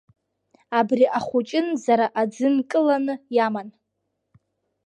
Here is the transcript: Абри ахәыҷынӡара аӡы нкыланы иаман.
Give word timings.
Абри 0.79 1.05
ахәыҷынӡара 1.17 2.07
аӡы 2.21 2.47
нкыланы 2.55 3.13
иаман. 3.35 3.69